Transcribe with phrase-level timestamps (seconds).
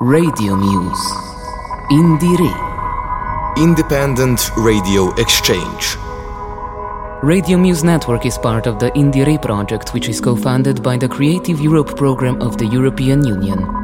[0.00, 1.12] Radio Muse.
[1.92, 3.54] Indire.
[3.56, 5.96] Independent Radio Exchange.
[7.22, 11.08] Radio Muse Network is part of the Indire project, which is co funded by the
[11.08, 13.83] Creative Europe program of the European Union.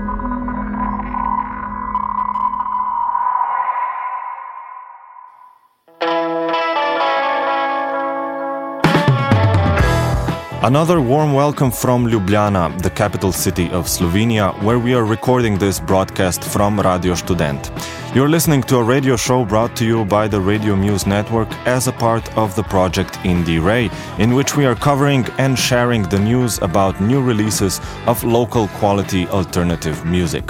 [10.71, 15.80] Another warm welcome from Ljubljana, the capital city of Slovenia, where we are recording this
[15.80, 17.73] broadcast from Radio Student.
[18.12, 21.87] You're listening to a radio show brought to you by the Radio Muse Network as
[21.87, 26.18] a part of the project Indie Ray, in which we are covering and sharing the
[26.18, 30.42] news about new releases of local quality alternative music.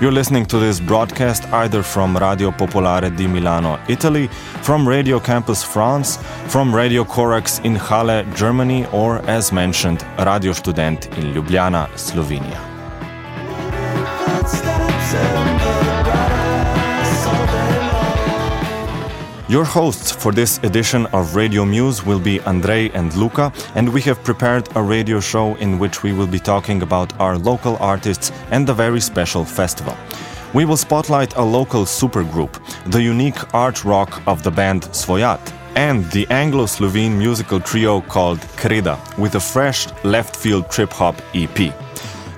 [0.00, 4.28] You're listening to this broadcast either from Radio Popolare di Milano, Italy,
[4.62, 11.06] from Radio Campus France, from Radio Corax in Halle, Germany, or as mentioned, Radio Student
[11.18, 12.70] in Ljubljana, Slovenia.
[19.50, 24.00] Your hosts for this edition of Radio Muse will be Andrei and Luca, and we
[24.02, 28.30] have prepared a radio show in which we will be talking about our local artists
[28.52, 29.96] and the very special festival.
[30.54, 32.52] We will spotlight a local supergroup,
[32.92, 35.40] the unique art rock of the band Svojat,
[35.74, 41.16] and the Anglo Slovene musical trio called Kreda, with a fresh left field trip hop
[41.34, 41.74] EP.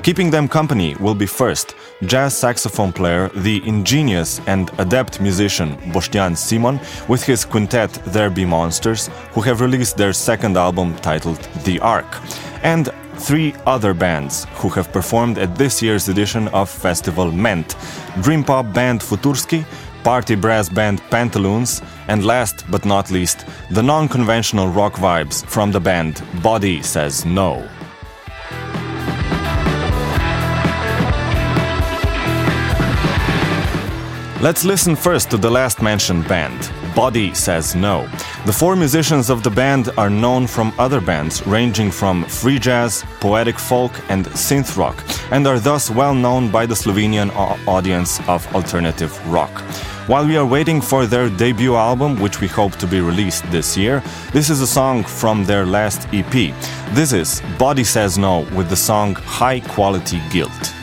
[0.03, 1.75] Keeping them company will be first
[2.07, 8.45] jazz saxophone player, the ingenious and adept musician Boštjan Simon, with his quintet There Be
[8.45, 12.07] Monsters, who have released their second album titled The Ark,
[12.63, 17.77] and three other bands who have performed at this year's edition of Festival Ment
[18.23, 19.65] Dream Pop band Futurski,
[20.03, 25.71] party brass band Pantaloons, and last but not least, the non conventional rock vibes from
[25.71, 27.69] the band Body Says No.
[34.43, 36.69] Let's listen first to the last mentioned band.
[36.97, 38.09] Body Says No.
[38.45, 43.05] The four musicians of the band are known from other bands ranging from free jazz,
[43.21, 45.01] poetic folk, and synth rock,
[45.31, 47.31] and are thus well known by the Slovenian
[47.69, 49.61] audience of alternative rock.
[50.09, 53.77] While we are waiting for their debut album, which we hope to be released this
[53.77, 54.03] year,
[54.33, 56.53] this is a song from their last EP.
[56.97, 60.82] This is Body Says No with the song High Quality Guilt.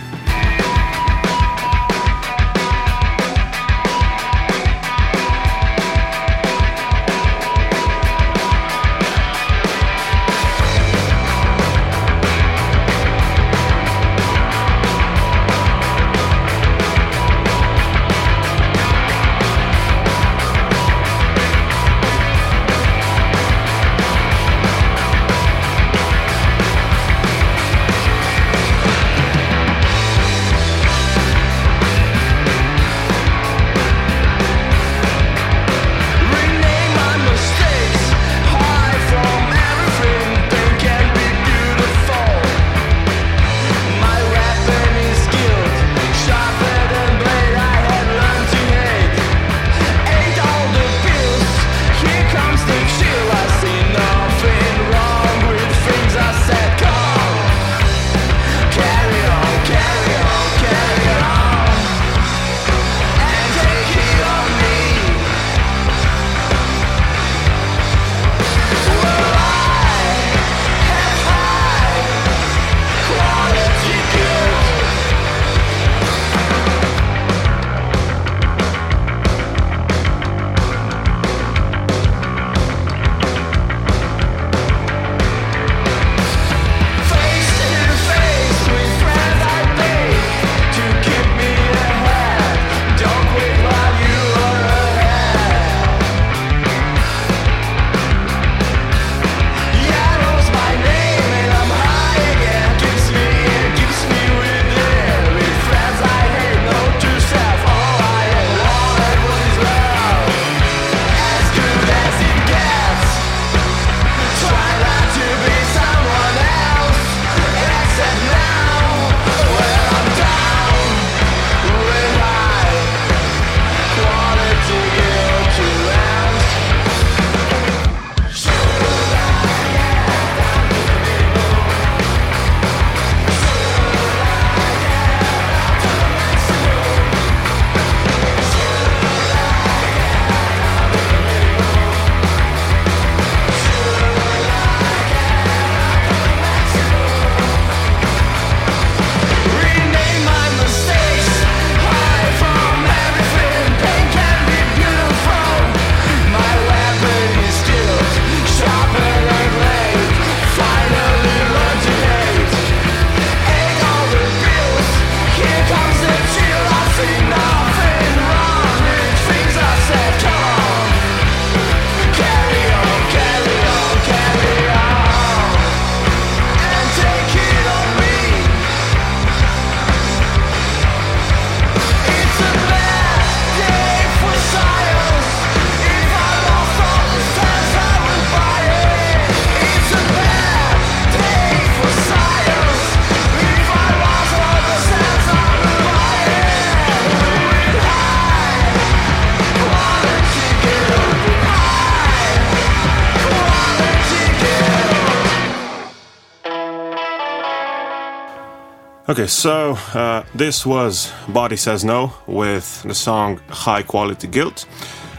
[209.10, 214.68] Okay, so uh, this was Body Says No with the song High Quality Guilt.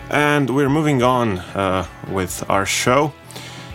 [0.08, 3.12] And we're moving on uh, with our show.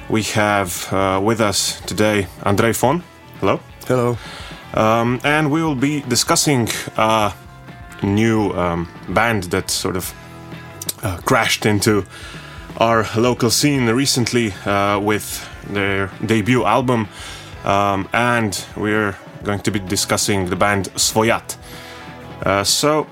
[0.09, 3.03] We have uh, with us today Andrei Fon.
[3.41, 3.59] Hello.
[3.87, 4.17] Hello.
[4.73, 7.33] Um, and we will be discussing a
[8.01, 10.13] new um, band that sort of
[11.03, 12.05] uh, crashed into
[12.77, 17.09] our local scene recently uh, with their debut album.
[17.65, 21.57] Um, and we're going to be discussing the band Svojat.
[22.45, 23.07] Uh, so,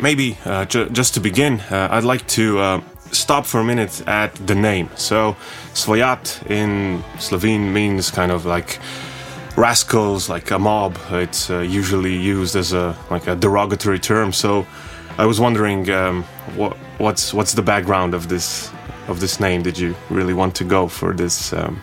[0.00, 2.80] maybe uh, ju- just to begin, uh, I'd like to uh,
[3.10, 4.88] stop for a minute at the name.
[4.94, 5.36] So,
[5.74, 8.78] Svojat in Slovene means kind of like
[9.56, 10.96] rascals, like a mob.
[11.10, 14.32] It's uh, usually used as a like a derogatory term.
[14.32, 14.66] So,
[15.18, 16.22] I was wondering um,
[16.54, 18.70] what what's what's the background of this
[19.08, 19.62] of this name?
[19.62, 21.52] Did you really want to go for this?
[21.52, 21.80] Um,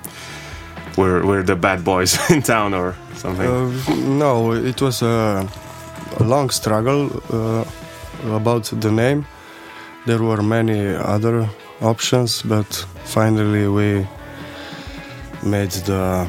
[0.98, 3.48] we're, we're the bad boys in town or something?
[3.48, 5.48] Uh, no, it was a,
[6.20, 7.66] long struggle uh,
[8.36, 9.26] about the name.
[10.06, 11.50] There were many other
[11.82, 12.66] options, but
[13.04, 14.08] finally we
[15.44, 16.28] made the.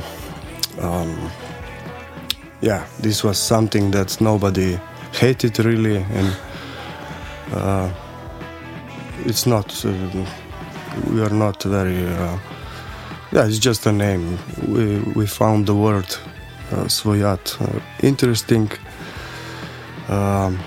[0.80, 1.30] Um,
[2.60, 4.78] yeah, this was something that nobody
[5.12, 6.36] hated really, and
[7.52, 7.90] uh,
[9.24, 9.84] it's not.
[9.84, 10.26] Uh,
[11.10, 12.38] we are not very uh,
[13.32, 14.38] yeah, it's just a name.
[14.66, 16.06] We we found the word
[16.72, 18.70] uh, Svojat uh, interesting.
[20.08, 20.58] Um,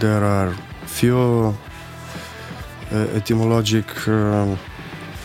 [0.00, 0.54] there are
[0.86, 1.54] few
[2.90, 4.56] uh, etymologic uh,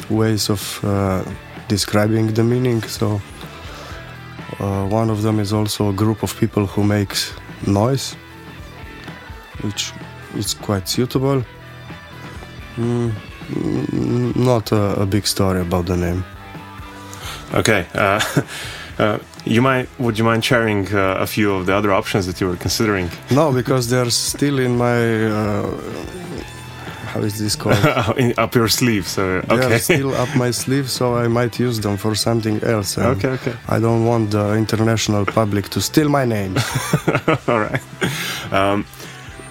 [0.09, 1.23] ways of uh,
[1.67, 2.81] describing the meaning.
[2.83, 3.21] So
[4.59, 7.33] uh, one of them is also a group of people who makes
[7.67, 8.15] noise,
[9.61, 9.93] which
[10.35, 11.43] is quite suitable.
[12.75, 13.13] Mm,
[14.35, 16.23] not a, a big story about the name.
[17.53, 17.85] Okay.
[17.93, 18.21] Uh,
[18.99, 22.39] uh, you might would you mind sharing uh, a few of the other options that
[22.41, 23.09] you were considering?
[23.31, 25.25] No, because they're still in my.
[25.25, 25.71] Uh,
[27.13, 28.17] how is this called?
[28.17, 29.07] in, up your sleeve.
[29.07, 29.67] So okay.
[29.67, 32.97] They're still up my sleeve, so I might use them for something else.
[32.97, 33.55] okay, okay.
[33.67, 36.57] I don't want the international public to steal my name.
[37.47, 37.81] All right.
[38.51, 38.85] Um,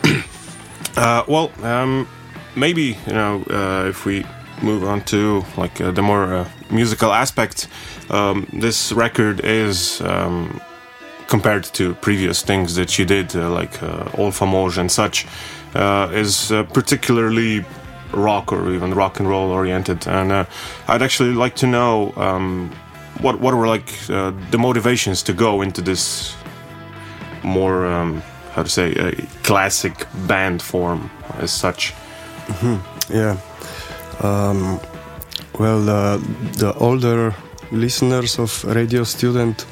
[0.97, 2.09] uh, well, um,
[2.57, 4.25] maybe you know uh, if we
[4.63, 7.69] move on to like uh, the more uh, musical aspect,
[8.11, 10.61] um, this record is um,
[11.29, 15.27] compared to previous things that she did, uh, like uh, Olfamoštvo and such,
[15.75, 17.65] uh, is uh, particularly
[18.13, 20.07] rock or even rock and roll oriented.
[20.07, 20.45] And uh,
[20.89, 22.71] I'd actually like to know um,
[23.21, 26.35] what what were like uh, the motivations to go into this
[27.43, 31.93] more um, how to say classic band form as such.
[32.47, 33.15] Mm-hmm.
[33.15, 33.37] Yeah.
[34.21, 34.81] Um,
[35.59, 36.17] well, uh,
[36.59, 37.35] the older
[37.71, 39.67] listeners of Radio Student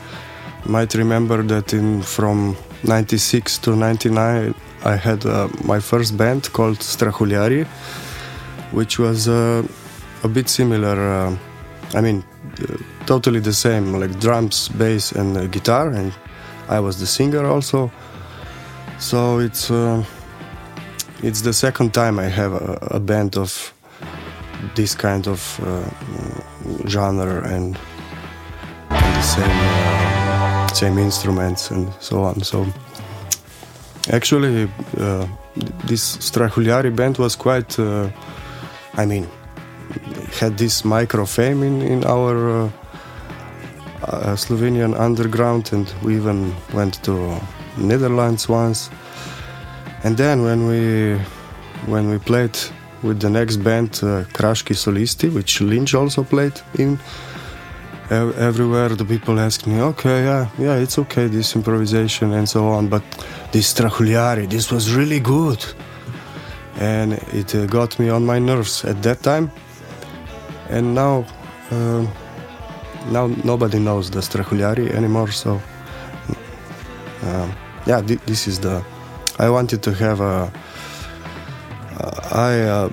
[0.66, 6.78] might remember that in from 96 to 99 I had uh, my first band called
[6.78, 7.66] Strahuliari,
[8.72, 9.62] which was uh,
[10.22, 10.96] a bit similar.
[10.98, 11.36] Uh,
[11.94, 12.24] I mean,
[12.62, 16.12] uh, totally the same, like drums, bass, and uh, guitar, and
[16.68, 17.90] I was the singer also.
[18.98, 19.70] So it's
[21.22, 23.74] it's the second time I have a, a band of
[24.74, 25.88] this kind of uh,
[26.86, 27.78] genre and,
[28.90, 32.42] the same uh, same instruments and so on.
[32.42, 32.66] So
[34.12, 35.26] actually, uh,
[35.84, 37.78] this Strahuliari band was quite.
[37.78, 39.28] I mean,
[40.40, 42.70] had this micro fame in in our.
[44.02, 47.38] Uh, Slovenian underground, and we even went to
[47.76, 48.90] Netherlands once.
[50.04, 51.20] And then when we
[51.86, 52.58] when we played
[53.02, 56.98] with the next band, uh, Kraški Solisti, which Lynch also played in.
[58.10, 62.88] everywhere the people ask me, okay, yeah, yeah, it's okay, this improvisation and so on,
[62.88, 63.02] but
[63.52, 65.64] this Strahuliari, this was really good.
[66.80, 69.50] And it uh, got me on my nerves at that time.
[70.70, 71.24] And now,
[71.70, 72.06] uh,
[73.10, 75.60] now nobody knows the Strahuliari anymore, so
[77.22, 77.52] um,
[77.86, 78.82] yeah, th this is the.
[79.38, 80.50] I wanted to have a
[82.32, 82.90] I uh,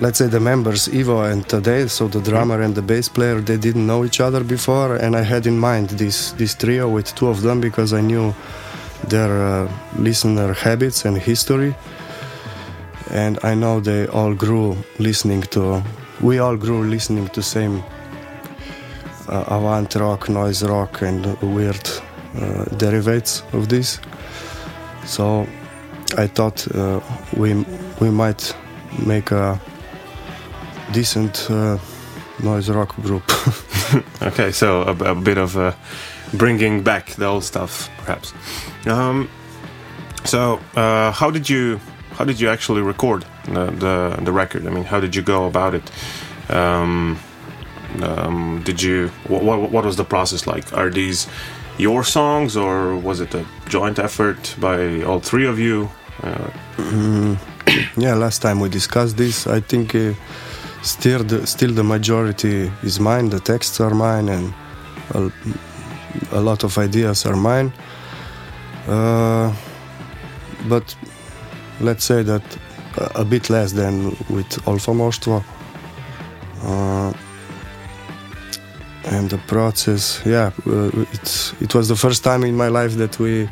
[0.00, 3.56] let's say the members Ivo and Tadej, so the drummer and the bass player, they
[3.56, 7.28] didn't know each other before, and I had in mind this this trio with two
[7.28, 8.34] of them because I knew
[9.08, 11.74] their uh, listener habits and history,
[13.10, 15.82] and I know they all grew listening to.
[16.20, 17.82] We all grew listening to same
[19.28, 21.90] uh, avant rock, noise rock, and weird
[22.40, 24.00] uh, derivatives of this.
[25.06, 25.46] So
[26.16, 27.00] I thought uh,
[27.36, 27.64] we
[28.00, 28.54] we might
[29.04, 29.60] make a
[30.92, 31.78] decent uh,
[32.42, 33.24] noise rock group.
[34.22, 35.76] okay, so a, a, bit of a
[36.34, 38.32] bringing back the old stuff, perhaps.
[38.86, 39.28] Um,
[40.24, 41.80] so, uh, how did you
[42.12, 44.66] how did you actually record the, the, the record?
[44.66, 45.90] I mean, how did you go about it?
[46.48, 47.18] Um,
[48.02, 50.72] um, did you what, what, what was the process like?
[50.72, 51.26] Are these
[51.76, 55.90] your songs, or was it a joint effort by all three of you?
[56.22, 56.50] Uh,
[57.96, 60.12] yeah, last time we discussed this, I think uh,
[60.82, 63.30] still the, still the majority is mine.
[63.30, 64.54] The texts are mine, and
[65.10, 65.30] a,
[66.32, 67.72] a lot of ideas are mine.
[68.86, 69.54] Uh,
[70.68, 70.94] but
[71.80, 72.42] let's say that
[73.14, 75.42] a bit less than with Olfamoštvo.
[76.62, 77.12] Uh,
[79.06, 83.18] and the process, yeah, uh, it's it was the first time in my life that
[83.18, 83.48] we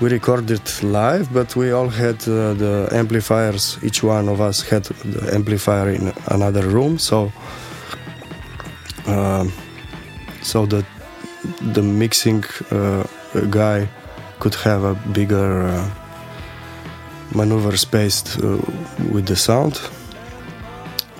[0.00, 3.78] we recorded live, but we all had uh, the amplifiers.
[3.82, 7.32] Each one of us had the amplifier in another room, so
[9.06, 9.52] um,
[10.42, 10.84] so that
[11.72, 13.04] the mixing uh,
[13.50, 13.88] guy
[14.38, 15.90] could have a bigger uh,
[17.34, 18.58] maneuver space uh,
[19.12, 19.80] with the sound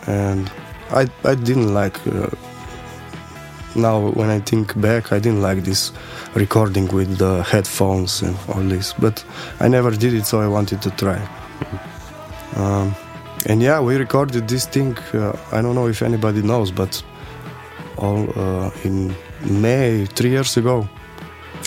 [0.07, 0.51] and
[0.91, 2.29] I, I didn't like uh,
[3.75, 5.93] now when I think back I didn't like this
[6.35, 9.25] recording with the headphones and all this but
[9.61, 11.19] I never did it so I wanted to try
[12.57, 12.95] um,
[13.47, 17.03] and yeah we recorded this thing uh, I don't know if anybody knows but
[17.97, 20.89] all uh, in May three years ago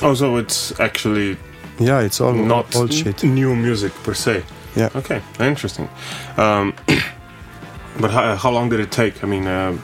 [0.01, 1.37] oh so it's actually
[1.79, 3.23] yeah, it's all not old shit.
[3.23, 4.43] new music per se.
[4.75, 4.89] Yeah.
[4.95, 5.89] Okay, interesting.
[6.37, 6.73] Um,
[7.99, 9.23] but how, how, long did it take?
[9.23, 9.77] I mean, uh,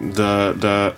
[0.00, 0.94] the the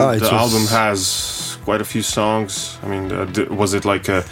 [0.00, 2.78] ah, the album has quite a few songs.
[2.82, 4.24] I mean, uh, was it like a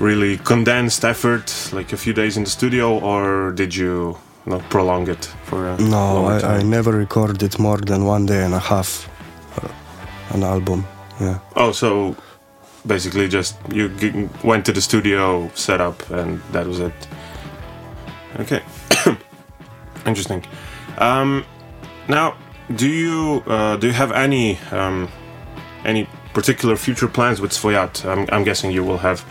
[0.00, 4.16] really condensed effort, like a few days in the studio, or did you,
[4.68, 6.26] prolong it for a no?
[6.26, 9.08] I, I, never recorded more than one day and a half
[9.56, 10.84] uh, an album.
[11.20, 11.38] Yeah.
[11.56, 12.14] Oh, so
[12.86, 17.08] basically just you went to the studio, set up, and that was it.
[18.40, 18.62] Okay,
[20.06, 20.44] interesting.
[20.98, 21.44] Um,
[22.08, 22.34] now,
[22.74, 25.08] do you uh, do you have any um,
[25.84, 28.04] any particular future plans with Svojat?
[28.04, 29.24] I'm, I'm guessing you will have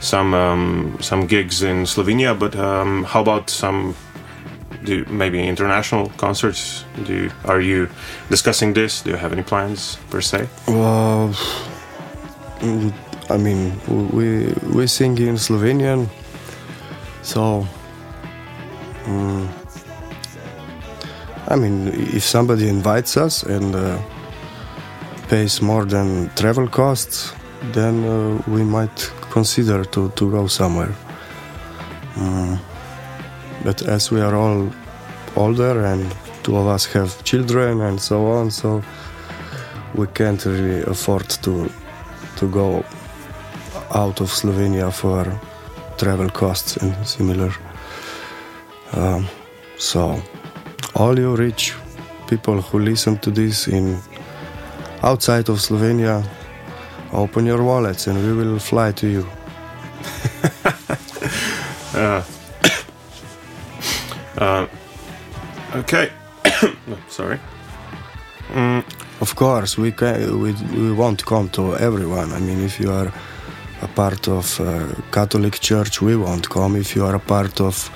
[0.00, 3.94] some um, some gigs in Slovenia, but um, how about some
[4.84, 6.84] do maybe international concerts?
[7.04, 7.88] Do you, are you
[8.30, 9.02] discussing this?
[9.02, 10.48] Do you have any plans per se?
[10.66, 11.34] Well
[13.30, 13.78] I mean,
[14.10, 16.08] we we sing in Slovenian,
[17.22, 17.66] so.
[19.06, 19.59] Um,
[21.50, 23.98] I mean, if somebody invites us and uh,
[25.28, 27.34] pays more than travel costs,
[27.72, 30.94] then uh, we might consider to, to go somewhere.
[32.16, 32.60] Um,
[33.64, 34.70] but as we are all
[35.36, 36.14] older and
[36.44, 38.82] two of us have children and so on, so
[39.94, 41.68] we can't really afford to
[42.36, 42.84] to go
[43.94, 45.24] out of Slovenia for
[45.98, 47.52] travel costs and similar.
[48.92, 49.26] Um,
[49.76, 50.22] so,
[50.94, 51.74] all you rich
[52.26, 53.98] people who listen to this in
[55.02, 56.24] outside of Slovenia,
[57.12, 59.26] open your wallets and we will fly to you.
[61.94, 62.22] uh,
[64.38, 64.66] uh,
[65.74, 66.10] okay.
[67.08, 67.38] Sorry.
[68.52, 68.84] Mm.
[69.20, 72.32] Of course, we can, we we won't come to everyone.
[72.32, 73.12] I mean, if you are
[73.82, 74.60] a part of
[75.12, 76.76] Catholic Church, we won't come.
[76.76, 77.90] If you are a part of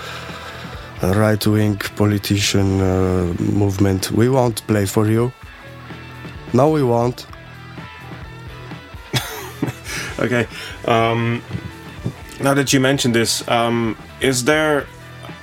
[1.04, 5.32] a right-wing politician uh, movement, we won't play for you.
[6.52, 7.26] No, we won't.
[10.18, 10.46] okay.
[10.86, 11.42] Um,
[12.40, 14.86] now that you mentioned this, um, is there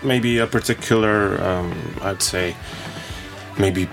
[0.04, 2.56] maybe a particular, um, I'd say,
[3.60, 3.88] maybe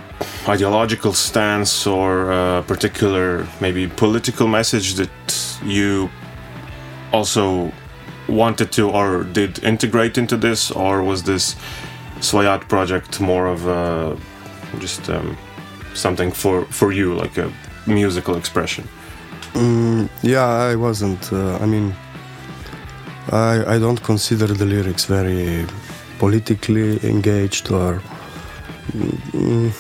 [0.49, 5.11] ideological stance or a particular maybe political message that
[5.65, 6.09] you
[7.13, 7.73] also
[8.29, 11.57] wanted to or did integrate into this or was this
[12.21, 14.17] Svojat project more of a,
[14.79, 15.37] just um,
[15.95, 17.53] something for for you like a
[17.87, 18.85] musical expression
[19.55, 21.95] mm, yeah I wasn't uh, I mean
[23.31, 25.67] I, I don't consider the lyrics very
[26.19, 28.03] politically engaged or
[28.93, 29.73] mm,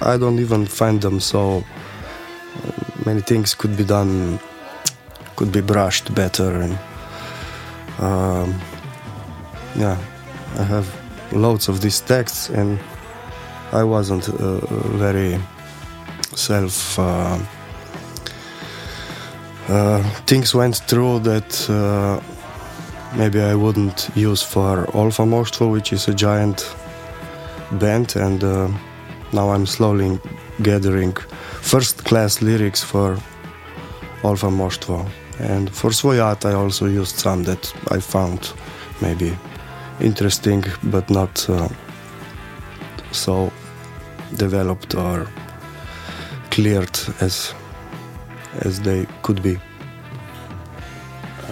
[0.00, 1.64] I don't even find them so.
[3.04, 4.38] Many things could be done,
[5.36, 6.78] could be brushed better, and
[7.98, 8.60] um,
[9.76, 9.96] yeah,
[10.58, 10.86] I have
[11.32, 12.78] loads of these texts, and
[13.72, 14.60] I wasn't uh,
[14.96, 15.38] very
[16.34, 16.98] self.
[16.98, 17.38] Uh,
[19.68, 22.20] uh, things went through that uh,
[23.16, 26.74] maybe I wouldn't use for Olfamoštvo, which is a giant
[27.72, 28.68] band, and uh,
[29.32, 30.18] now I'm slowly
[30.62, 31.14] gathering
[31.60, 33.18] first class lyrics for
[34.22, 35.06] Olfamoštvo.
[35.38, 38.52] And for Svojat, I also used some that I found
[39.00, 39.36] maybe
[40.00, 41.68] interesting but not uh,
[43.12, 43.52] so
[44.36, 45.26] developed or
[46.50, 47.54] cleared as
[48.60, 49.58] as they could be.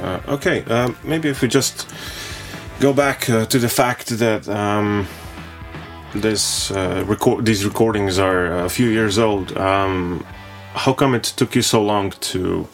[0.02, 1.88] Uh, okay, um, maybe if we just
[2.80, 5.06] go back uh, to the fact that um,
[6.14, 9.56] this uh, record these recordings are a few years old.
[9.56, 10.24] Um,
[10.74, 12.68] how come it took you so long to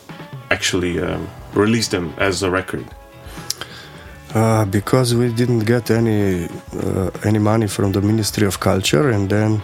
[0.54, 2.84] actually um, release them as a record?
[4.34, 6.48] Uh, because we didn't get any
[6.82, 9.60] uh, any money from the Ministry of Culture, and then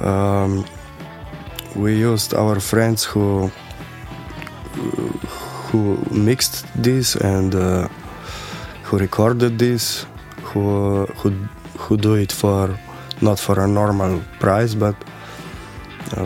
[0.00, 0.64] um,
[1.76, 3.50] we used our friends who
[5.66, 7.88] who mixed this and uh,
[8.84, 10.06] who recorded this,
[10.42, 11.28] who who
[11.78, 12.78] who do it for
[13.20, 14.96] not for a normal price, but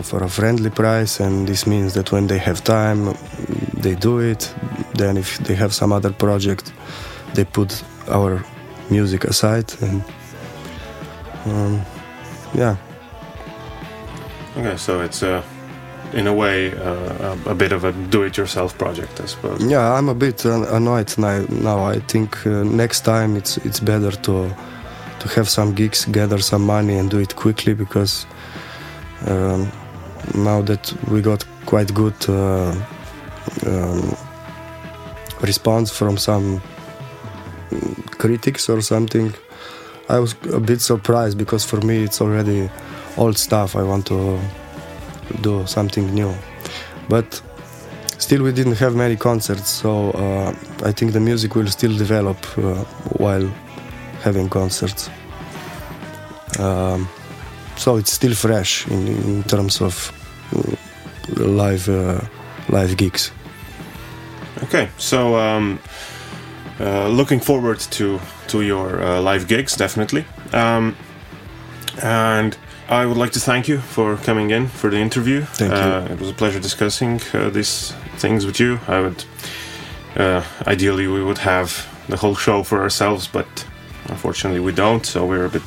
[0.03, 1.19] for a friendly price.
[1.19, 3.15] And this means that when they have time,
[3.73, 4.53] they do it.
[4.95, 6.73] Then, if they have some other project,
[7.33, 8.43] they put our
[8.89, 10.03] music aside and
[11.45, 11.81] um,
[12.53, 12.75] yeah.
[14.57, 15.35] Okay, so it's a.
[15.35, 15.43] Uh
[16.13, 19.63] in a way, uh, a, a, bit of a do-it-yourself project, I suppose.
[19.63, 21.85] Yeah, I'm a bit annoyed now.
[21.85, 24.55] I think uh, next time it's it's better to
[25.19, 28.25] to have some gigs, gather some money, and do it quickly because
[29.25, 29.71] um,
[30.35, 32.71] now that we got quite good uh,
[33.65, 34.15] um,
[35.41, 36.61] response from some
[38.11, 39.33] critics or something,
[40.09, 42.69] I was a bit surprised because for me it's already
[43.17, 43.75] old stuff.
[43.75, 44.39] I want to
[45.41, 46.33] do something new.
[47.09, 47.41] But
[48.17, 50.49] still, we didn't have many concerts, so uh,
[50.83, 52.83] I think the music will still develop uh,
[53.17, 53.47] while
[54.21, 55.09] having concerts.
[56.59, 57.07] Um,
[57.77, 60.11] so it's still fresh in, in terms of
[60.55, 60.75] uh,
[61.43, 62.21] live uh,
[62.69, 63.31] live gigs.
[64.63, 65.79] Okay, so um,
[66.79, 70.25] uh, looking forward to to your uh, live gigs, definitely.
[70.53, 70.95] Um,
[72.01, 72.57] and
[72.89, 75.41] I would like to thank you for coming in for the interview.
[75.41, 75.77] Thank you.
[75.77, 78.79] Uh, it was a pleasure discussing uh, these things with you.
[78.87, 79.25] I would
[80.15, 83.47] uh, ideally we would have the whole show for ourselves, but
[84.05, 85.05] unfortunately we don't.
[85.05, 85.63] So we're a bit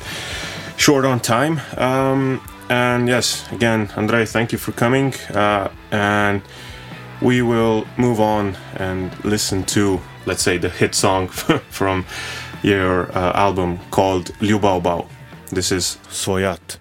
[0.81, 1.61] short on time.
[1.77, 5.13] Um, and yes, again, Andrei, thank you for coming.
[5.29, 6.41] Uh, and
[7.21, 11.27] we will move on and listen to, let's say, the hit song
[11.69, 12.03] from
[12.63, 15.07] your uh, album called Liu Bao Bao.
[15.49, 16.80] This is Svojat.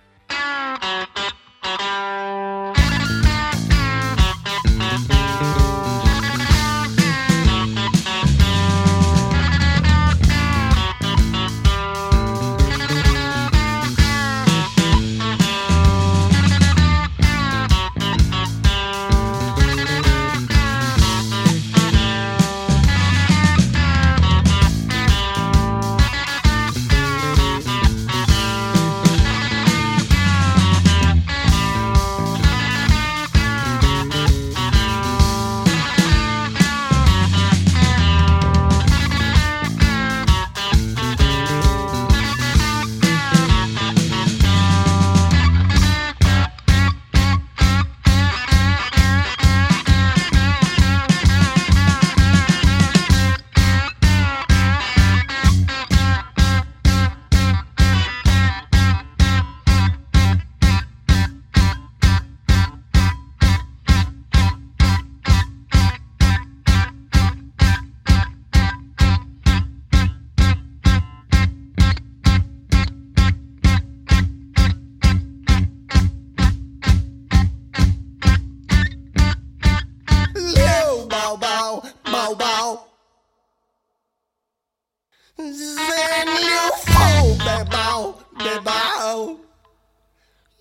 [85.40, 89.38] Then you fall, bebal, bebal,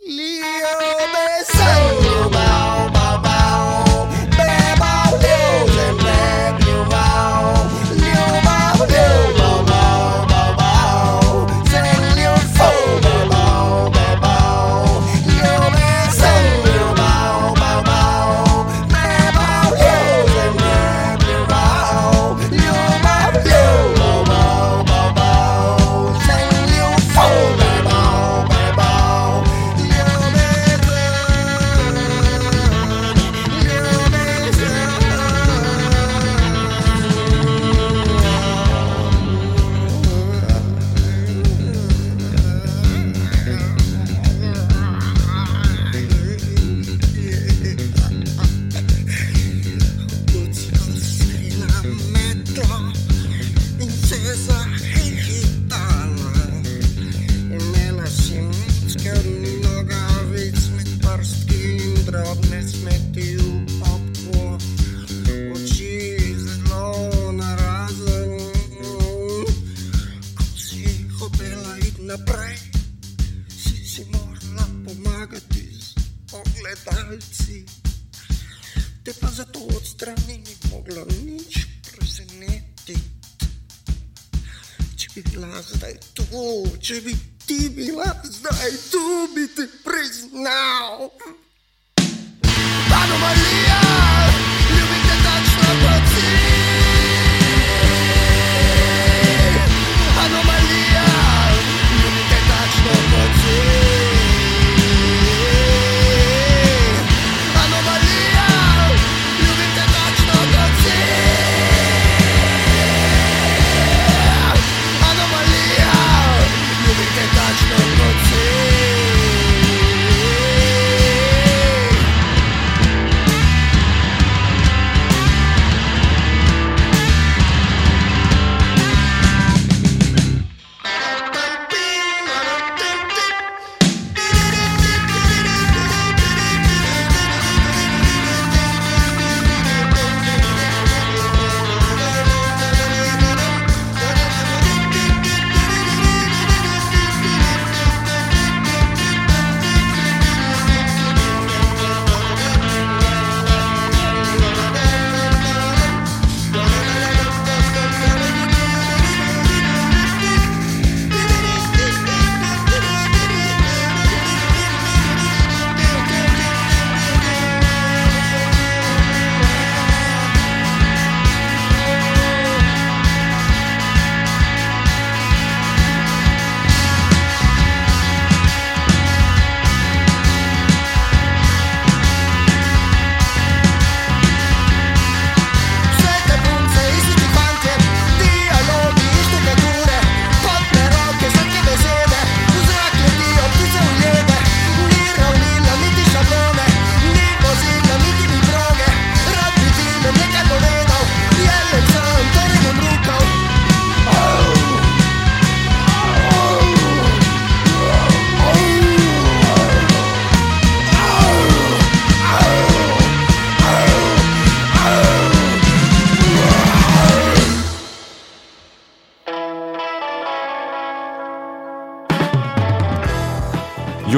[0.08, 0.79] Leopoldo.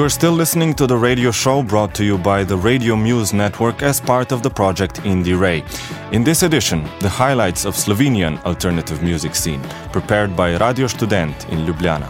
[0.02, 3.84] You're still listening to the radio show brought to you by the Radio Muse Network
[3.84, 5.62] as part of the project Indie Ray.
[6.10, 9.62] In this edition, the highlights of Slovenian alternative music scene,
[9.92, 12.08] prepared by Radio Student in Ljubljana.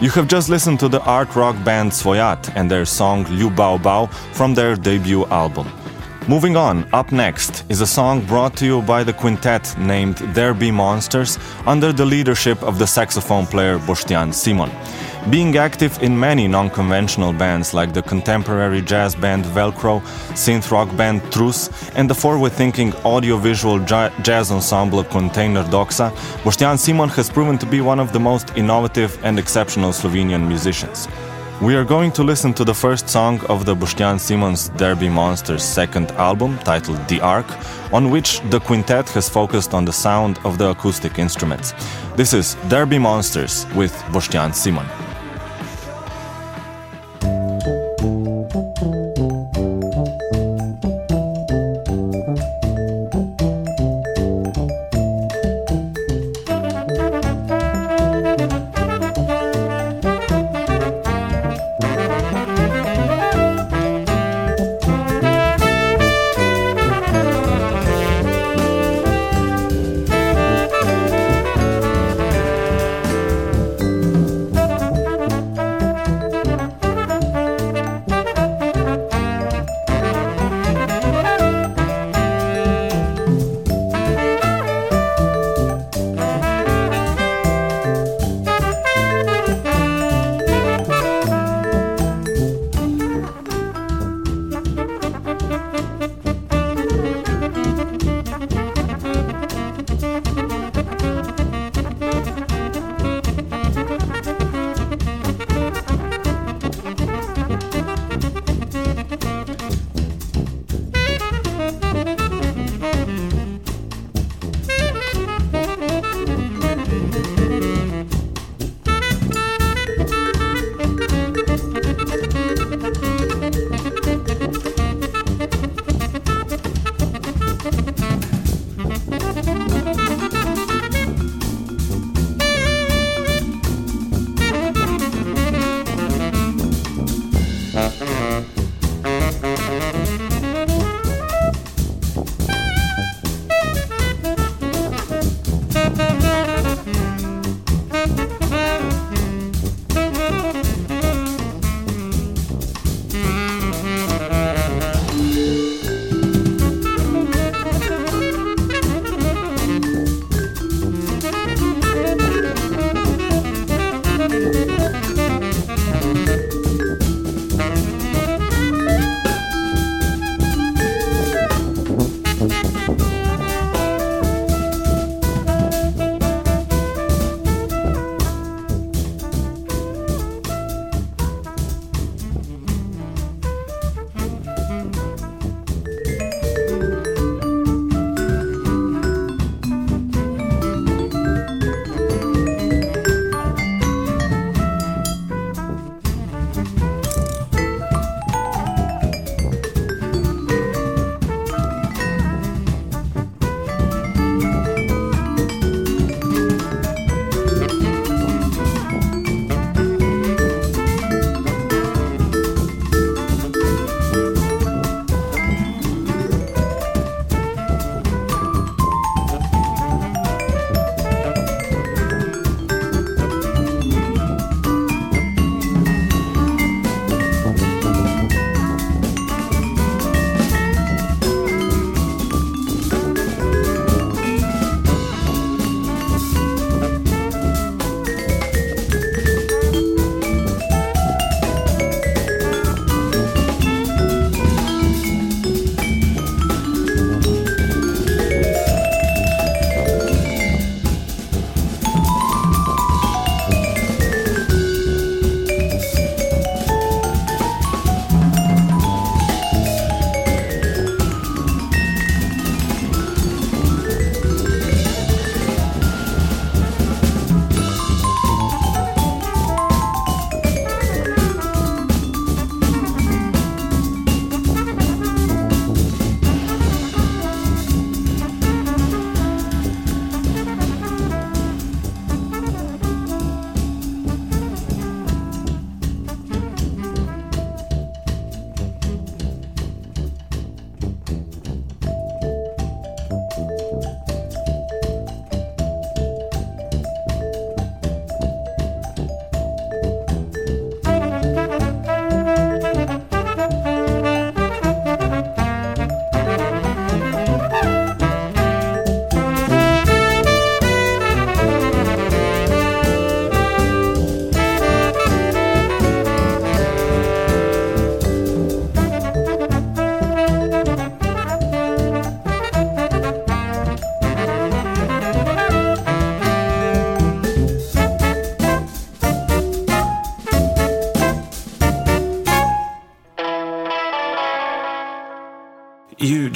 [0.00, 3.78] You have just listened to the art rock band Svojat and their song Ljubao Bao
[3.78, 5.68] Bao from their debut album.
[6.26, 10.54] Moving on, up next is a song brought to you by the quintet named There
[10.54, 14.70] Be Monsters under the leadership of the saxophone player Boštjan Simon.
[15.30, 20.00] Being active in many non conventional bands like the contemporary jazz band Velcro,
[20.34, 26.10] synth rock band Trus, and the forward thinking audiovisual ja- jazz ensemble Container Doxa,
[26.42, 31.06] Boštjan Simon has proven to be one of the most innovative and exceptional Slovenian musicians.
[31.60, 35.08] We are going to listen to the first song of the Boštjan Simon's There Be
[35.08, 37.46] Monsters second album, titled The Ark,
[37.92, 41.74] on which the quintet has focused on the sound of the acoustic instruments.
[42.16, 45.11] This is There Be Monsters with Boštjan Simon.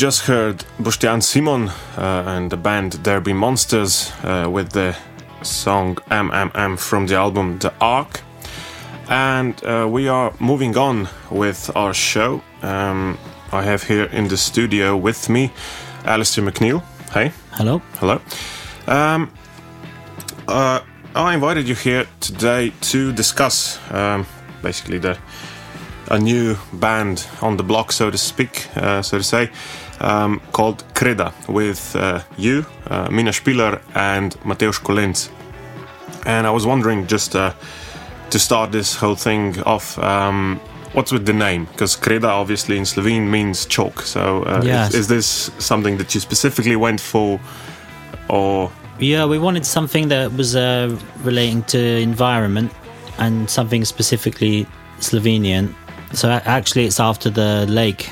[0.06, 4.94] Just heard Boštjan Simon uh, and the band There Be Monsters uh, with the
[5.42, 8.20] song MMM from the album The Ark.
[9.08, 12.40] And uh, we are moving on with our show.
[12.62, 13.18] Um,
[13.50, 15.50] I have here in the studio with me
[16.04, 16.84] Alistair McNeil.
[17.12, 17.32] Hey.
[17.50, 17.82] Hello.
[17.98, 18.20] Hello.
[18.86, 19.32] Um,
[20.46, 20.82] uh,
[21.16, 24.24] I invited you here today to discuss um,
[24.62, 25.18] basically the
[26.10, 29.50] a new band on the block, so to speak, uh, so to say,
[30.00, 35.28] um, called Kreda, with uh, you, uh, Mina Špiler, and Matevž Kolenc.
[36.24, 37.52] And I was wondering, just uh,
[38.30, 40.61] to start this whole thing off, um,
[40.92, 41.66] what's with the name?
[41.66, 44.02] Because Kreda, obviously in Slovene, means chalk.
[44.02, 44.88] So uh, Yes.
[44.88, 47.40] is, is this something that you specifically went for,
[48.28, 52.72] or Yeah, we wanted something that was uh, relating to environment
[53.18, 54.66] and something specifically
[55.00, 55.74] Slovenian.
[56.12, 58.11] So actually, it's after the lake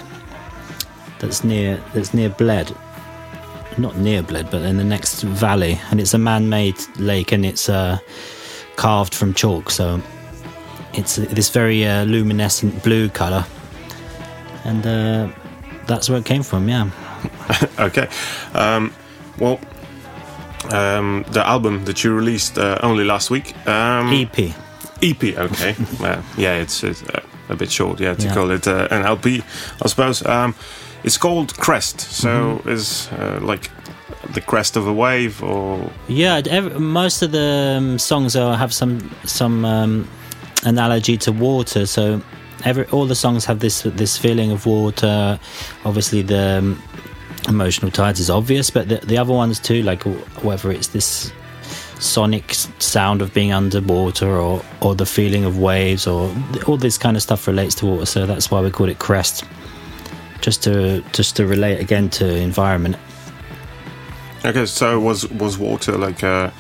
[1.25, 2.71] that's near that's near Bled,
[3.79, 7.69] not near Bled, but in the next valley, and it's a man-made lake, and it's
[7.69, 7.99] uh,
[8.77, 9.71] carved from chalk.
[9.71, 10.01] So
[10.93, 13.45] it's this very uh, luminescent blue color,
[14.65, 15.29] and uh,
[15.87, 16.69] that's where it came from.
[16.69, 16.91] Yeah.
[17.79, 18.09] okay.
[18.53, 18.93] Um,
[19.39, 19.59] well,
[20.71, 23.55] um, the album that you released uh, only last week.
[23.67, 24.55] Um, EP.
[25.03, 25.75] EP, okay.
[26.01, 28.35] uh, yeah, it's, it's uh, a bit short, yeah, to Yeah.
[28.35, 29.43] call it uh, an LP,
[29.83, 30.25] I suppose.
[30.25, 30.55] Um,
[31.05, 32.69] it's called Crest, so Mm-hmm.
[32.69, 33.71] is uh, like
[34.35, 38.73] the crest of a wave, or Yeah, ev most of the um, songs are, have
[38.73, 40.09] some some um,
[40.65, 41.87] analogy to water.
[41.87, 42.21] So
[42.65, 45.39] every all the songs have this this feeling of water.
[45.85, 46.83] Obviously, the um,
[47.49, 50.03] emotional tides is obvious, but the, the other ones too, like
[50.43, 51.31] whether it's this
[52.01, 56.35] sonic sound of being underwater or or the feeling of waves or
[56.67, 58.07] all this kind of stuff relates to water.
[58.07, 59.45] So that's why we called it Crest,
[60.45, 62.97] just to just to relate again to environment.
[64.45, 64.67] okay.
[64.67, 66.53] So was was water like a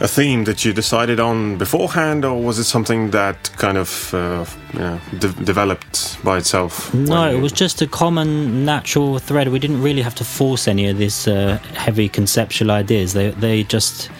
[0.00, 4.44] a theme that you decided on beforehand, or was it something that kind of uh,
[4.72, 6.94] you know de- developed by itself?
[6.94, 9.48] No, it was just a common natural thread.
[9.48, 13.12] We didn't really have to force any of these uh, heavy conceptual ideas.
[13.12, 14.10] They they just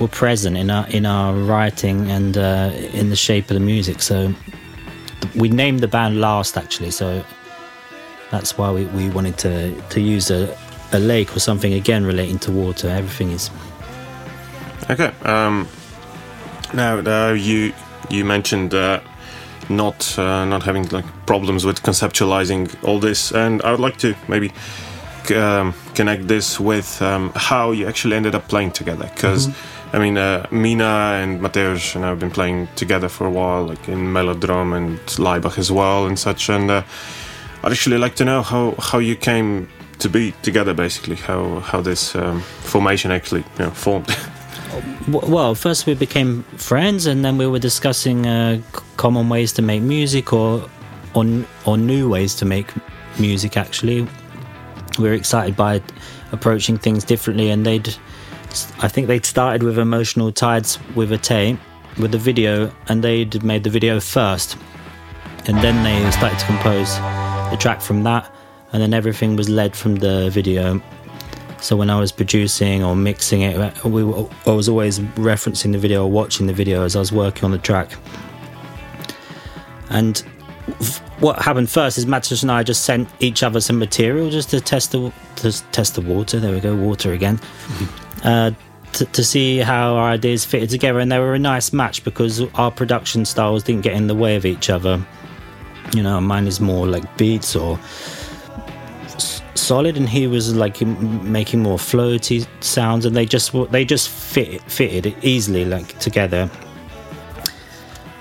[0.00, 4.02] were present in our in our writing and uh, in the shape of the music.
[4.02, 4.34] So
[5.36, 6.90] we named the band last actually.
[6.90, 7.22] So
[8.32, 10.56] that's why we, we wanted to to use a
[10.92, 12.88] a lake or something again relating to water.
[12.88, 13.50] Everything is
[14.90, 15.12] Okay.
[15.24, 15.68] Um,
[16.74, 17.72] now uh, you
[18.10, 19.00] you mentioned uh,
[19.68, 24.14] not uh, not having like problems with conceptualizing all this, and I would like to
[24.28, 24.52] maybe
[25.24, 29.08] c- um, connect this with um, how you actually ended up playing together.
[29.14, 29.48] Because
[29.92, 33.64] I mean, uh, Mina and Matevž and I have been playing together for a while,
[33.64, 36.48] like in Melodrom and Laibach as well, and such.
[36.50, 36.82] And uh,
[37.64, 41.80] I'd actually like to know how how you came to be together, basically how how
[41.80, 44.08] this um, formation actually you know, formed.
[45.08, 48.62] Well, first we became friends, and then we were discussing uh,
[48.96, 50.66] common ways to make music, or
[51.14, 51.24] or
[51.66, 52.72] or new ways to make
[53.18, 53.58] music.
[53.58, 54.08] Actually,
[54.98, 55.82] we were excited by
[56.32, 57.94] approaching things differently, and they'd,
[58.80, 61.58] I think they'd started with emotional tides with a tape,
[61.98, 64.56] with the video, and they'd made the video first,
[65.46, 67.21] and then they started to compose
[67.52, 68.28] the track from that,
[68.72, 70.80] and then everything was led from the video.
[71.60, 75.78] So when I was producing or mixing it, we were, I was always referencing the
[75.78, 77.92] video or watching the video as I was working on the track.
[79.90, 80.18] And
[81.20, 84.60] what happened first is Matos and I just sent each other some material just to
[84.60, 86.40] test the to test the water.
[86.40, 87.38] There we go, water again.
[88.24, 88.52] Uh,
[88.92, 92.40] to, to see how our ideas fitted together, and they were a nice match because
[92.54, 95.04] our production styles didn't get in the way of each other.
[95.92, 97.78] You know, mine is more like beats or
[99.54, 104.60] solid and he was like making more floaty sounds and they just they just fit
[104.62, 106.50] fitted easily like together.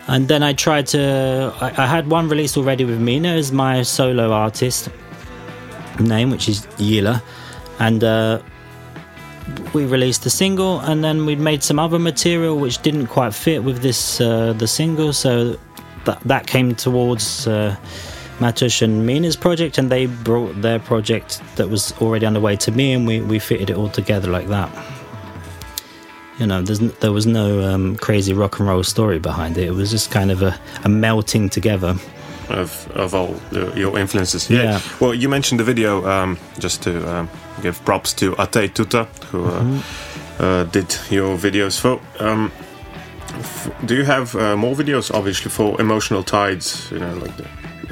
[0.08, 3.82] And then i tried to i, I had one released already with mina as my
[3.82, 4.90] solo artist
[6.00, 7.22] name which is yila.
[7.80, 8.42] And uh
[9.74, 13.64] we released the single and then we made some other material which didn't quite fit
[13.64, 15.58] with this uh, the single so
[16.06, 17.76] that that came towards uh,
[18.40, 22.94] Matush and Mina's project, and they brought their project that was already underway to me,
[22.94, 24.70] and we, we fitted it all together like that.
[26.40, 29.68] You know, there's, there was no um, crazy rock and roll story behind it.
[29.68, 31.96] It was just kind of a, a melting together.
[32.50, 34.50] of of all the, your influences.
[34.50, 34.80] Yeah.
[35.00, 36.04] Well, you mentioned the video.
[36.10, 37.30] Um, just to um,
[37.62, 40.44] give props to Ate Tuta, who uh, Mm-hmm.
[40.44, 42.00] uh, did your videos for.
[42.20, 42.52] Um,
[43.86, 46.90] do you have uh, more videos, obviously, for emotional tides?
[46.92, 47.48] You know, like the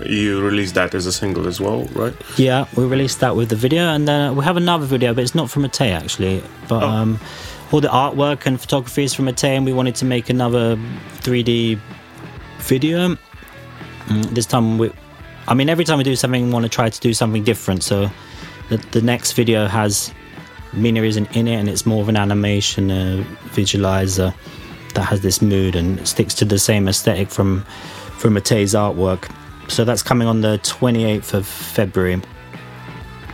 [0.05, 2.13] you released that as a single as well, right?
[2.37, 5.35] Yeah, we released that with the video, and then we have another video, but it's
[5.35, 6.41] not from Matei actually.
[6.69, 6.87] But Oh.
[6.87, 7.19] um,
[7.71, 10.77] all the artwork and photography is from Matei, and we wanted to make another
[11.21, 11.77] 3D
[12.59, 13.17] video.
[14.07, 14.89] Mm, this time, we,
[15.47, 17.83] I mean, every time we do something, we want to try to do something different.
[17.83, 18.09] So
[18.69, 20.11] the, the next video has
[20.73, 24.33] Mina isn't in it, and it's more of an animation uh, visualizer
[24.93, 27.63] that has this mood and sticks to the same aesthetic from
[28.17, 29.31] from Matei's artwork.
[29.69, 32.21] So that's coming on the 28th of February.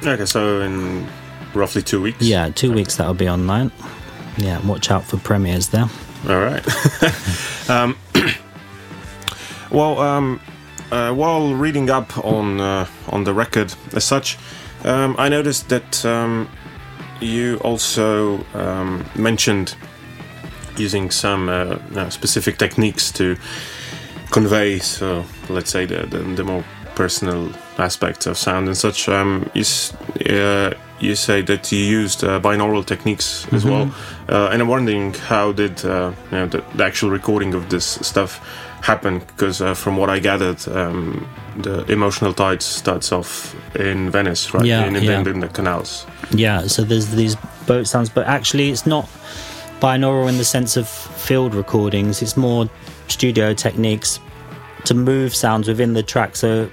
[0.03, 1.07] Okay, so in
[1.53, 2.21] roughly two weeks.
[2.21, 3.71] Yeah, two weeks that'll be online.
[4.37, 5.89] Yeah, watch out for premieres there.
[6.27, 7.69] All right.
[7.69, 7.97] um,
[9.71, 10.41] well, um,
[10.91, 14.37] uh, while reading up on uh, on the record as such,
[14.83, 16.49] um, I noticed that um,
[17.21, 19.75] you also um, mentioned
[20.79, 23.37] using some uh, specific techniques to
[24.31, 26.63] convey, so let's say the the, the more
[26.95, 29.09] personal aspects of sound and such.
[29.09, 29.63] Um, you
[30.29, 33.93] uh, you say that you used uh, binaural techniques as well,
[34.29, 37.85] uh, and I'm wondering how did uh, you know, the, the actual recording of this
[38.01, 38.39] stuff
[38.81, 39.19] happen?
[39.19, 44.65] Because uh, from what I gathered, um, the emotional tide starts off in Venice, right?
[44.65, 45.23] Yeah, in, in, yeah.
[45.23, 46.05] the, in the canals.
[46.31, 47.35] Yeah, so there's these
[47.67, 49.09] boat sounds, but actually it's not
[49.79, 52.21] binaural in the sense of field recordings.
[52.21, 52.69] It's more
[53.07, 54.19] studio techniques
[54.85, 56.35] to move sounds within the track.
[56.35, 56.69] So,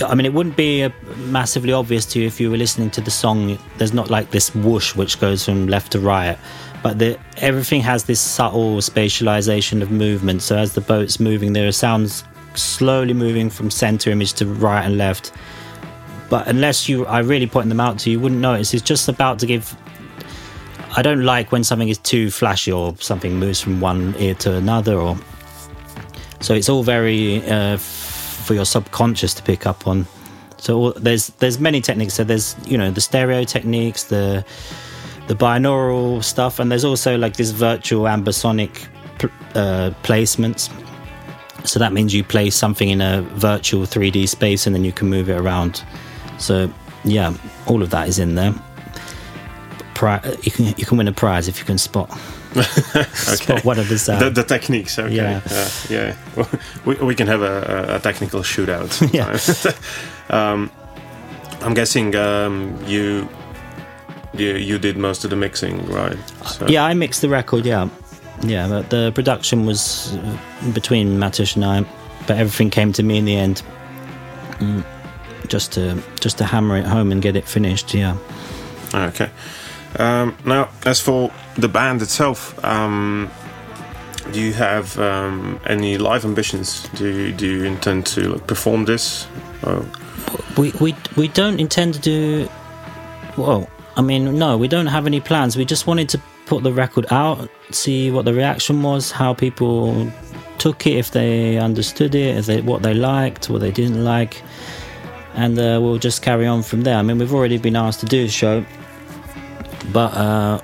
[0.00, 3.00] I mean, it wouldn't be uh, massively obvious to you if you were listening to
[3.00, 3.58] the song.
[3.78, 6.38] There's not like this whoosh which goes from left to right,
[6.82, 10.42] but the, everything has this subtle spatialization of movement.
[10.42, 14.84] So as the boat's moving, there are sounds slowly moving from center image to right
[14.84, 15.32] and left
[16.28, 18.74] but unless you I really point them out to you, you wouldn't notice.
[18.74, 19.76] It's just about to give.
[20.96, 24.54] I don't like when something is too flashy or something moves from one ear to
[24.56, 25.16] another, or
[26.40, 27.80] so it's all very uh, f-
[28.46, 30.06] for your subconscious to pick up on.
[30.56, 32.14] So all, there's there's many techniques.
[32.14, 34.42] So there's you know the stereo techniques, the
[35.26, 38.88] the binaural stuff, and there's also like this virtual ambisonic
[39.18, 40.70] pl- uh, placements.
[41.66, 45.08] So that means you place something in a virtual 3D space and then you can
[45.08, 45.82] move it around.
[46.38, 46.72] So
[47.04, 47.34] yeah,
[47.66, 48.54] all of that is in there.
[49.96, 52.10] Pri- you can you can win a prize if you can spot
[53.14, 54.22] spot one of the sounds.
[54.22, 55.14] The, the techniques, okay.
[55.14, 55.40] Yeah.
[55.50, 56.16] Uh, yeah.
[56.84, 58.92] we, we can have a, a, technical shootout.
[59.16, 59.38] Yeah.
[60.28, 60.70] um,
[61.62, 63.26] I'm guessing um, you,
[64.34, 66.18] you you did most of the mixing, right?
[66.44, 67.64] So, Yeah, I mixed the record.
[67.64, 67.88] Yeah,
[68.42, 68.68] yeah.
[68.68, 70.38] But the production was uh,
[70.74, 71.86] between Matush and I,
[72.26, 73.62] but everything came to me in the end.
[74.58, 74.84] Mm,
[75.48, 77.94] just to just to hammer it home and get it finished.
[77.94, 78.16] Yeah.
[78.94, 79.30] Okay.
[79.98, 83.30] Um, now, as for the band itself, um,
[84.32, 86.88] do you have um, any live ambitions?
[86.94, 89.26] Do you, do you intend to like, perform this?
[89.64, 89.86] Oh,
[90.58, 92.48] We we we don't intend to do.
[93.36, 95.56] Well, I mean, no, we don't have any plans.
[95.56, 100.10] We just wanted to put the record out, see what the reaction was, how people
[100.58, 104.42] took it, if they understood it, if they, what they liked, what they didn't like,
[105.34, 106.96] and uh, we'll just carry on from there.
[106.96, 108.64] I mean, we've already been asked to do a show,
[109.92, 110.60] but uh,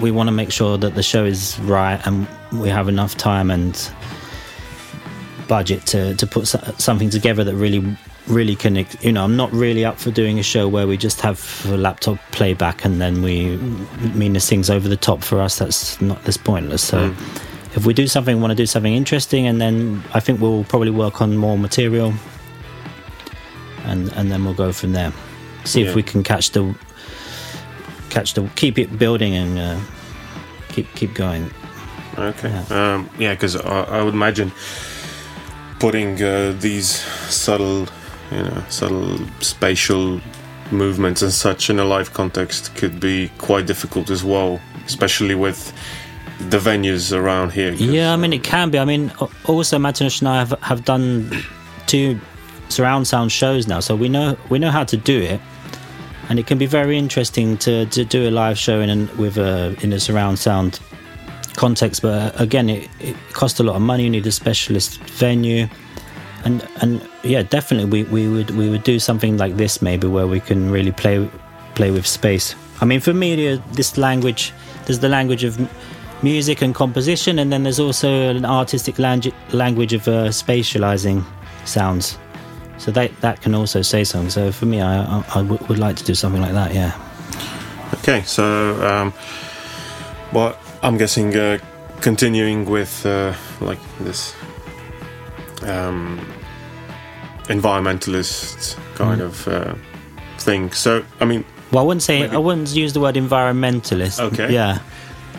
[0.00, 3.50] we want to make sure that the show is right and we have enough time
[3.50, 3.90] and
[5.46, 7.96] budget to, to put something together that really
[8.26, 11.20] really can you know i'm not really up for doing a show where we just
[11.22, 13.56] have a laptop playback and then we
[14.14, 15.58] mean things over the top for us.
[15.58, 16.82] That's not that's pointless.
[16.86, 17.14] So
[17.74, 20.64] if we do something we want to do something interesting and then i think we'll
[20.64, 22.12] probably work on more material
[23.84, 25.12] and and then we'll go from there.
[25.64, 25.88] See Yeah.
[25.90, 26.74] if we can catch the
[28.18, 29.78] catch the keep it building and uh,
[30.74, 31.50] keep keep going
[32.18, 32.50] Okay.
[32.50, 32.94] Yeah.
[32.94, 34.52] Um, yeah, because I, I would imagine
[35.78, 37.86] putting uh, these subtle,
[38.32, 40.20] you know, subtle spatial
[40.70, 45.72] movements and such in a live context could be quite difficult as well, especially with
[46.50, 47.72] the venues around here.
[47.72, 48.78] Yeah, I mean it can be.
[48.78, 49.12] I mean,
[49.46, 51.30] also Matinush and I have have done
[51.86, 52.20] two
[52.68, 55.40] surround sound shows now, so we know we know how to do it,
[56.28, 59.76] and it can be very interesting to, to do a live show in with a
[59.82, 60.80] in a surround sound
[61.56, 62.02] context.
[62.02, 64.04] But uh, again, it, it costs a lot of money.
[64.04, 65.68] You need a specialist venue,
[66.44, 70.26] and and yeah, definitely we, we would we would do something like this maybe where
[70.26, 71.28] we can really play
[71.74, 72.54] play with space.
[72.80, 74.52] I mean, for me, this language
[74.86, 75.58] there's the language of
[76.22, 81.24] music and composition, and then there's also an artistic langu- language of uh, spatializing
[81.64, 82.18] sounds.
[82.78, 84.30] So that that can also say something.
[84.30, 86.72] So for me, I I, I w- would like to do something like that.
[86.74, 86.92] Yeah.
[87.94, 88.44] Okay, so
[88.86, 89.12] um,
[90.32, 91.58] well, I'm guessing uh,
[92.00, 94.34] continuing with uh, like this
[95.62, 96.20] um,
[97.48, 99.74] environmentalist kind of uh,
[100.38, 100.72] thing.
[100.72, 104.20] So, I mean, Well, I wouldn't say Maybe- I wouldn't use the word environmentalist.
[104.20, 104.52] Okay.
[104.52, 104.78] Yeah.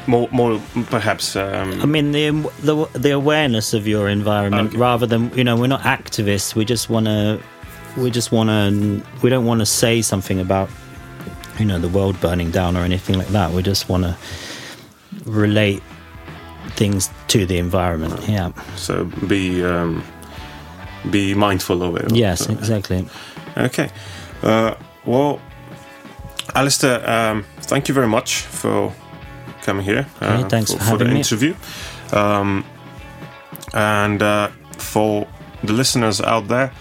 [0.09, 1.35] More, more perhaps.
[1.35, 2.31] Um, I mean the
[2.69, 4.77] the the awareness of your environment, Okay.
[4.77, 6.55] rather than you know, we're not activists.
[6.55, 7.39] We just want to,
[7.97, 10.69] we just want to, we don't want to say something about,
[11.59, 13.51] you know, the world burning down or anything like that.
[13.51, 14.15] We just want to
[15.25, 15.81] relate
[16.75, 18.13] things to the environment.
[18.27, 18.51] Yeah.
[18.75, 20.03] so be um,
[21.11, 22.11] be mindful of it.
[22.15, 22.45] Yes.
[22.45, 23.05] So- Exactly.
[23.57, 23.89] Okay.
[24.43, 24.73] Uh,
[25.05, 25.39] well,
[26.55, 28.93] Alistair, um, thank you very much for
[29.69, 30.05] coming here.
[30.21, 31.53] uh, Okay, thanks for, for for the interview.
[32.11, 32.63] Um,
[33.73, 34.47] and uh,
[34.77, 35.27] for
[35.63, 36.71] the listeners out there,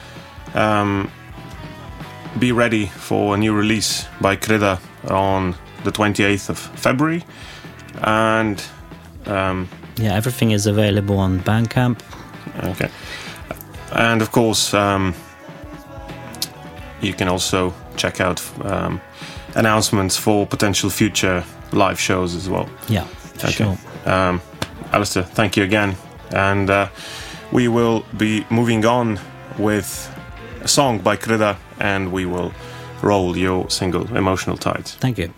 [0.55, 1.11] um,
[2.39, 4.79] be ready for a new release by Kreda
[5.11, 7.25] on the 28th of February.
[8.03, 8.63] And
[9.27, 10.15] um, Yeah.
[10.17, 12.01] Everything is available on Bandcamp.
[12.65, 12.89] Okay.
[13.93, 15.15] And of course, um,
[17.03, 19.01] you can also check out um,
[19.59, 22.69] announcements for potential future live shows as well.
[22.89, 23.07] Yeah.
[23.37, 23.51] Okay.
[23.51, 23.77] Sure.
[24.07, 24.41] Um,
[24.93, 25.97] Alistair, thank you again.
[26.31, 26.89] And uh,
[27.53, 29.21] we will be moving on
[29.59, 30.09] with
[30.63, 32.53] a song by Kreda and we will
[33.03, 34.95] roll your single Emotional Tides.
[34.95, 35.33] Thank you.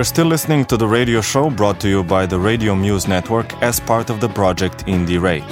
[0.00, 3.52] Are still listening to the radio show brought to you by the Radio Muse Network
[3.62, 5.42] as part of the project Indire.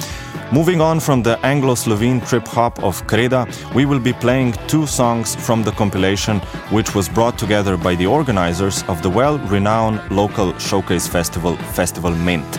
[0.51, 3.45] Moving on from the Anglo Slovene trip hop of Kreda,
[3.75, 6.39] we will be playing two songs from the compilation
[6.71, 12.15] which was brought together by the organizers of the well renowned local showcase festival, Festival
[12.15, 12.58] MENT.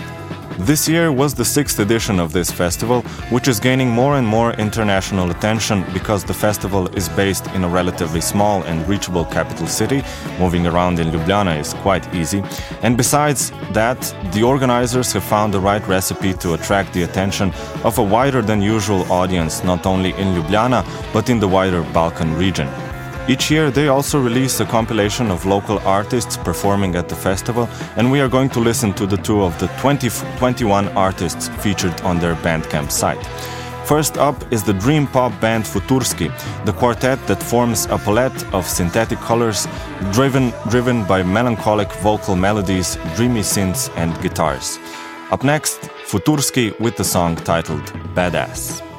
[0.71, 4.53] This year was the sixth edition of this festival, which is gaining more and more
[4.53, 10.05] international attention because the festival is based in a relatively small and reachable capital city.
[10.39, 12.45] Moving around in Ljubljana is quite easy.
[12.83, 14.01] And besides that,
[14.33, 17.53] the organizers have found the right recipe to attract the attention
[17.83, 22.37] of a wider than usual audience, not only in Ljubljana, but in the wider Balkan
[22.37, 22.69] region.
[23.31, 28.11] Each year, they also release a compilation of local artists performing at the festival, and
[28.11, 32.19] we are going to listen to the two of the 20, 21 artists featured on
[32.19, 33.25] their Bandcamp site.
[33.85, 36.29] First up is the dream pop band Futurski,
[36.65, 39.69] the quartet that forms a palette of synthetic colors
[40.11, 44.81] driven, driven by melancholic vocal melodies, dreamy synths, and guitars.
[45.31, 47.85] Up next, Futurski with the song titled
[48.17, 48.81] Badass.
[48.81, 48.90] Badass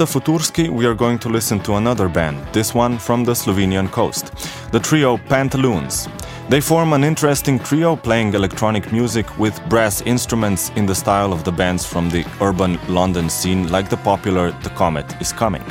[0.00, 3.90] After Futurski, we are going to listen to another band, this one from the Slovenian
[3.90, 4.30] coast,
[4.70, 6.06] the trio Pantaloons.
[6.48, 11.42] They form an interesting trio playing electronic music with brass instruments in the style of
[11.42, 15.64] the bands from the urban London scene, like the popular The Comet is Coming.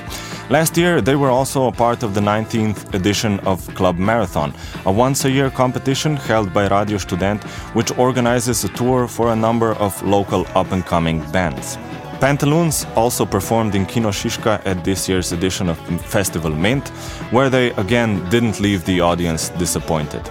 [0.50, 4.54] Last year, they were also a part of the 19th edition of Club Marathon,
[4.86, 9.36] a once a year competition held by Radio Student, which organizes a tour for a
[9.38, 11.78] number of local up and coming bands.
[12.20, 16.90] Pantaloons also performed in Kino Šiška at this year's edition of Festival MENT,
[17.32, 20.24] where they again didn't leave the audience disappointed.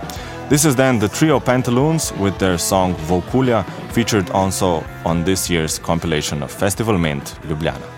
[0.49, 5.79] This is then the trio Pantaloons with their song Vokulia, featured also on this year's
[5.79, 7.96] compilation of Festival MENT Ljubljana.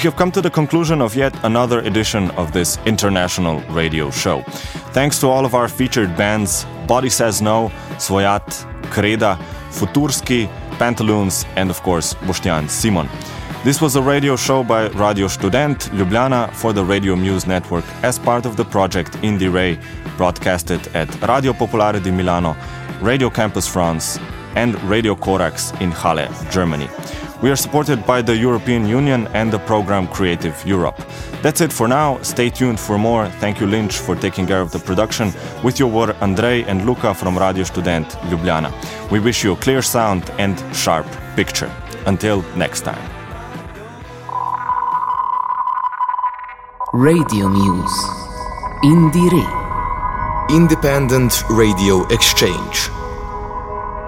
[0.00, 4.40] We have come to the conclusion of yet another edition of this international radio show.
[4.94, 8.46] Thanks to all of our featured bands Body Says No, Svojat,
[8.84, 9.36] Kreda,
[9.68, 10.48] Futurski,
[10.78, 13.10] Pantaloons, and of course, Boštjan Simon.
[13.62, 18.18] This was a radio show by Radio Student Ljubljana for the Radio Muse Network as
[18.18, 19.78] part of the project Indire,
[20.16, 22.56] broadcasted at Radio Popolare di Milano,
[23.02, 24.18] Radio Campus France,
[24.56, 26.88] and Radio Corax in Halle, Germany.
[27.42, 31.00] We are supported by the European Union and the program Creative Europe.
[31.42, 32.18] That's it for now.
[32.20, 33.28] Stay tuned for more.
[33.40, 35.32] Thank you, Lynch, for taking care of the production.
[35.64, 38.70] With you were Andrei and Luca from Radio Student Ljubljana.
[39.10, 41.70] We wish you a clear sound and sharp picture.
[42.04, 43.08] Until next time.
[46.92, 48.04] Radio Muse.
[48.84, 49.46] Indire.
[50.50, 52.99] Independent Radio Exchange.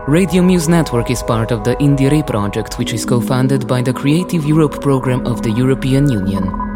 [0.08, 3.92] Radio Muse Network is part of the Indire project, which is co funded by the
[3.92, 6.71] Creative Europe program of the European Union.